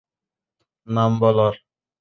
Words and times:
নাম 0.87 1.11
বল 1.21 1.37
ওর! 1.45 1.55